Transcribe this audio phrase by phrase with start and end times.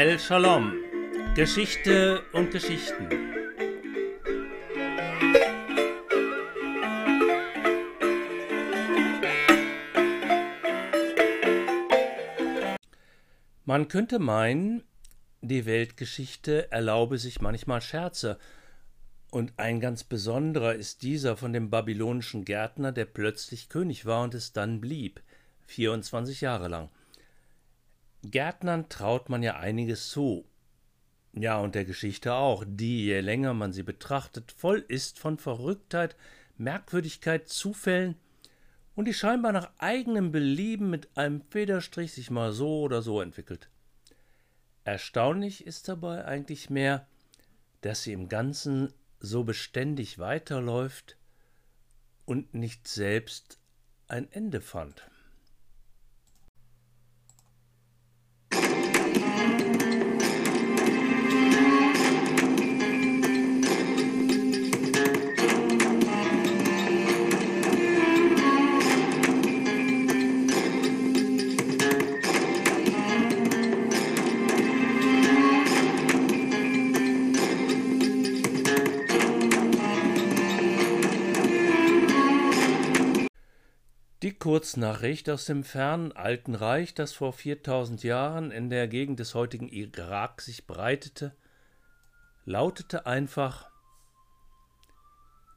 [0.00, 0.74] El Shalom.
[1.34, 3.08] Geschichte und Geschichten.
[13.64, 14.84] Man könnte meinen,
[15.40, 18.38] die Weltgeschichte erlaube sich manchmal Scherze,
[19.32, 24.34] und ein ganz besonderer ist dieser von dem babylonischen Gärtner, der plötzlich König war und
[24.34, 25.20] es dann blieb,
[25.66, 26.88] 24 Jahre lang.
[28.22, 30.44] Gärtnern traut man ja einiges zu.
[31.32, 36.16] Ja, und der Geschichte auch, die, je länger man sie betrachtet, voll ist von Verrücktheit,
[36.56, 38.16] Merkwürdigkeit, Zufällen
[38.96, 43.68] und die scheinbar nach eigenem Belieben mit einem Federstrich sich mal so oder so entwickelt.
[44.82, 47.06] Erstaunlich ist dabei eigentlich mehr,
[47.82, 51.16] dass sie im Ganzen so beständig weiterläuft
[52.24, 53.58] und nicht selbst
[54.08, 55.07] ein Ende fand.
[84.48, 89.68] Kurznachricht aus dem fernen Alten Reich, das vor 4000 Jahren in der Gegend des heutigen
[89.68, 91.36] Irak sich breitete,
[92.46, 93.70] lautete einfach: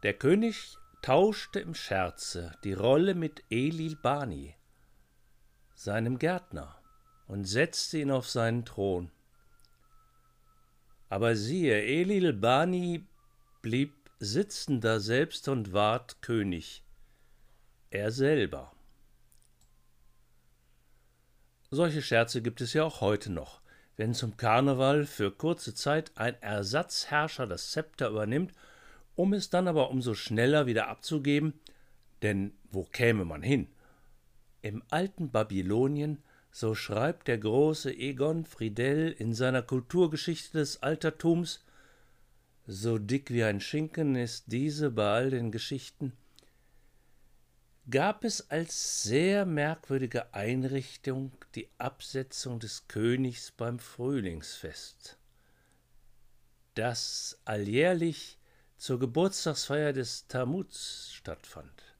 [0.03, 4.58] Der König tauschte im Scherze die Rolle mit Elil Bani,
[5.73, 6.75] seinem Gärtner,
[7.30, 9.09] und setzte ihn auf seinen Thron.
[11.08, 13.08] Aber siehe, Elil Bani
[13.62, 16.84] blieb sitzender selbst und ward König
[17.89, 18.73] er selber.
[21.73, 23.61] Solche Scherze gibt es ja auch heute noch,
[23.95, 28.51] wenn zum Karneval für kurze Zeit ein Ersatzherrscher das Zepter übernimmt,
[29.16, 31.53] um es dann aber umso schneller wieder abzugeben,
[32.23, 33.69] denn wo käme man hin?
[34.62, 36.18] Im alten Babylonien,
[36.51, 41.63] so schreibt der große Egon Friedel in seiner Kulturgeschichte des Altertums,
[42.67, 46.12] so dick wie ein Schinken ist diese bei all den Geschichten,
[47.91, 55.18] gab es als sehr merkwürdige Einrichtung die Absetzung des Königs beim Frühlingsfest,
[56.74, 58.40] das alljährlich
[58.78, 61.96] zur Geburtstagsfeier des Tammuts stattfand.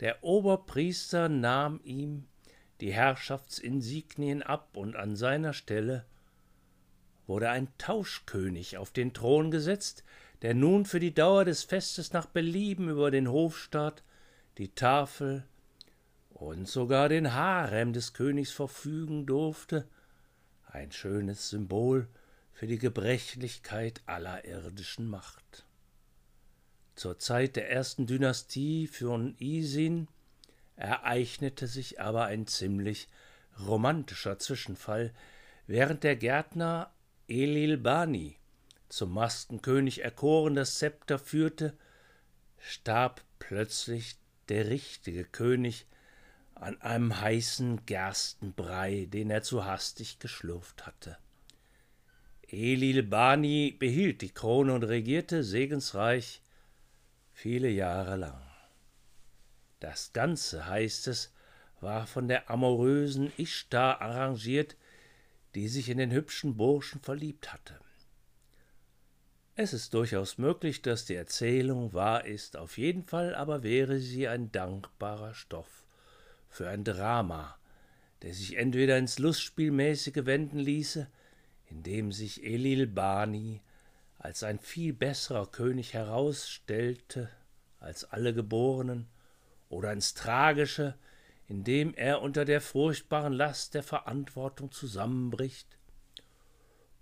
[0.00, 2.26] Der Oberpriester nahm ihm
[2.80, 6.04] die Herrschaftsinsignien ab und an seiner Stelle
[7.28, 10.02] wurde ein Tauschkönig auf den Thron gesetzt,
[10.42, 14.02] der nun für die Dauer des Festes nach Belieben über den Hofstaat
[14.58, 15.44] die Tafel
[16.30, 19.88] und sogar den Harem des Königs verfügen durfte,
[20.66, 22.08] ein schönes Symbol
[22.52, 25.64] für die Gebrechlichkeit aller irdischen Macht.
[26.94, 30.08] Zur Zeit der ersten Dynastie von Isin
[30.76, 33.08] ereignete sich aber ein ziemlich
[33.66, 35.12] romantischer Zwischenfall,
[35.66, 36.92] während der Gärtner
[37.28, 38.36] Elil Bani,
[38.88, 41.76] zum Maskenkönig erkoren, das Zepter führte,
[42.58, 44.16] starb plötzlich
[44.48, 45.86] der richtige König
[46.54, 51.18] an einem heißen Gerstenbrei, den er zu hastig geschlürft hatte.
[52.48, 56.42] Elil Bani behielt die Krone und regierte segensreich
[57.32, 58.40] viele Jahre lang.
[59.80, 61.34] Das Ganze, heißt es,
[61.80, 64.76] war von der amorösen Ishtar arrangiert,
[65.54, 67.78] die sich in den hübschen Burschen verliebt hatte.
[69.56, 74.26] Es ist durchaus möglich, dass die Erzählung wahr ist, auf jeden Fall aber wäre sie
[74.26, 75.86] ein dankbarer Stoff
[76.48, 77.56] für ein Drama,
[78.22, 81.06] der sich entweder ins Lustspielmäßige wenden ließe,
[81.66, 83.62] indem sich Elil Bani
[84.18, 87.30] als ein viel besserer König herausstellte
[87.78, 89.06] als alle Geborenen,
[89.68, 90.94] oder ins Tragische,
[91.46, 95.73] indem er unter der furchtbaren Last der Verantwortung zusammenbricht,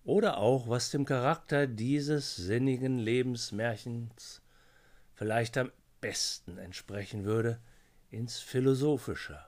[0.05, 4.41] oder auch was dem Charakter dieses sinnigen Lebensmärchens
[5.15, 5.71] vielleicht am
[6.01, 7.61] besten entsprechen würde,
[8.11, 9.39] ins Philosophische,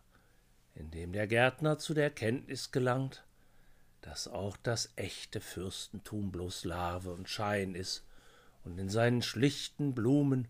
[0.74, 3.24] indem der Gärtner zu der Erkenntnis gelangt,
[4.00, 8.04] dass auch das echte Fürstentum bloß Larve und Schein ist
[8.64, 10.48] und in seinen schlichten Blumen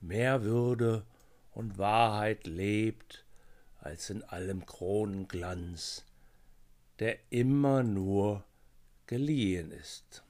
[0.00, 1.04] mehr Würde
[1.52, 3.24] und Wahrheit lebt
[3.80, 6.04] als in allem Kronenglanz,
[6.98, 8.44] der immer nur
[9.12, 10.22] geliehen ist.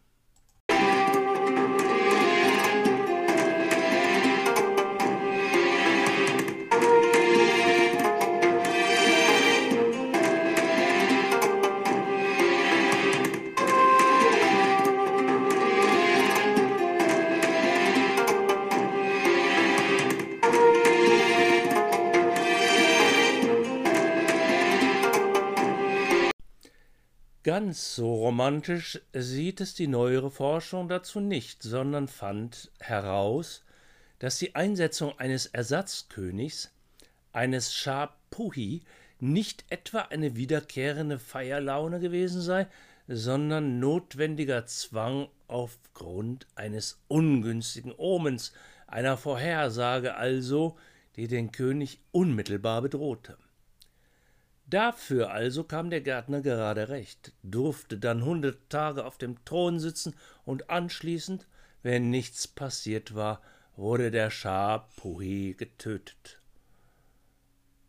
[27.44, 33.64] Ganz so romantisch sieht es die neuere Forschung dazu nicht, sondern fand heraus,
[34.20, 36.70] dass die Einsetzung eines Ersatzkönigs,
[37.32, 38.82] eines Shah Puhi,
[39.18, 42.68] nicht etwa eine wiederkehrende Feierlaune gewesen sei,
[43.08, 48.52] sondern notwendiger Zwang aufgrund eines ungünstigen Omens,
[48.86, 50.76] einer Vorhersage also,
[51.16, 53.36] die den König unmittelbar bedrohte.
[54.72, 60.16] Dafür also kam der Gärtner gerade recht, durfte dann hundert Tage auf dem Thron sitzen
[60.46, 61.46] und anschließend,
[61.82, 63.42] wenn nichts passiert war,
[63.76, 66.40] wurde der Schah Puhi getötet.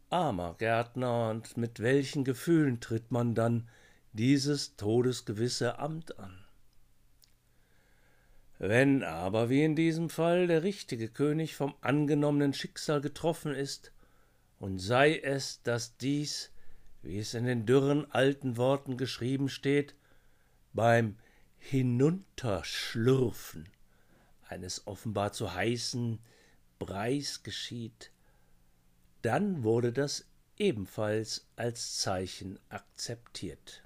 [0.09, 3.69] Armer Gärtner, und mit welchen Gefühlen tritt man dann
[4.12, 6.44] dieses todesgewisse Amt an?
[8.59, 13.94] Wenn aber, wie in diesem Fall, der richtige König vom angenommenen Schicksal getroffen ist,
[14.59, 16.53] und sei es, dass dies,
[17.04, 19.96] wie es in den dürren alten Worten geschrieben steht,
[20.74, 21.18] beim
[21.58, 23.70] Hinunterschlürfen
[24.48, 26.20] eines offenbar zu heißen
[26.80, 28.12] Breis geschieht,
[29.22, 30.26] dann wurde das
[30.58, 33.84] ebenfalls als Zeichen akzeptiert.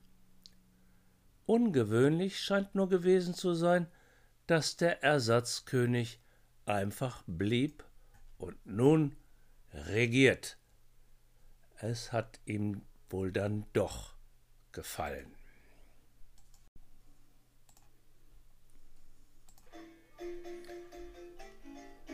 [1.45, 3.87] Ungewöhnlich scheint nur gewesen zu sein,
[4.47, 6.19] dass der Ersatzkönig
[6.65, 7.83] einfach blieb
[8.37, 9.15] und nun
[9.73, 10.57] regiert.
[11.79, 14.13] Es hat ihm wohl dann doch
[14.71, 15.33] gefallen.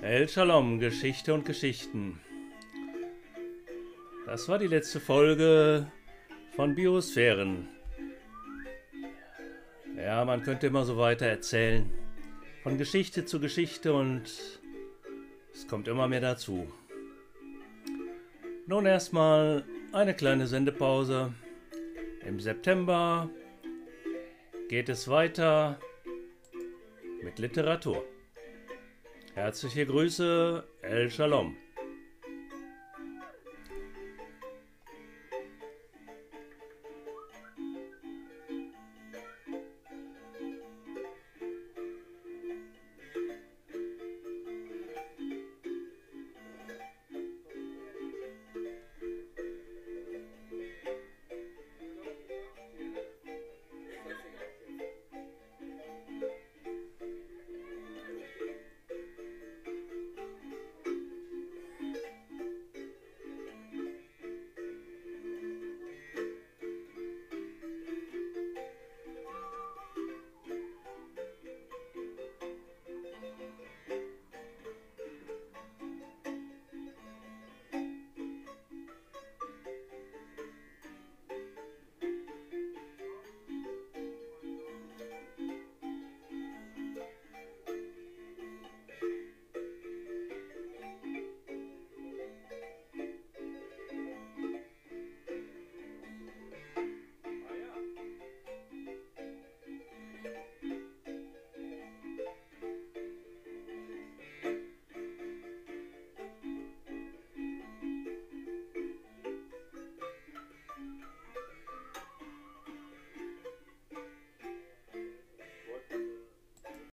[0.01, 2.19] El Shalom, Geschichte und Geschichten.
[4.25, 5.91] Das war die letzte Folge
[6.55, 7.69] von Biosphären.
[9.95, 11.89] Ja, man könnte immer so weiter erzählen
[12.63, 14.23] von Geschichte zu Geschichte und
[15.53, 16.71] es kommt immer mehr dazu.
[18.67, 21.33] Nun erstmal eine kleine Sendepause.
[22.25, 23.29] Im September
[24.67, 25.79] geht es weiter
[27.21, 28.03] mit Literatur.
[29.35, 31.55] Herzliche Grüße, El Shalom.